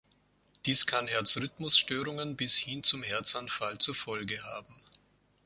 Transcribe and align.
Dies 0.65 0.87
kann 0.87 1.07
Herzrhythmusstörungen 1.07 2.35
bis 2.35 2.57
hin 2.57 2.81
zum 2.81 3.03
Herzanfall 3.03 3.77
zur 3.77 3.93
Folge 3.93 4.41
haben. 4.43 4.75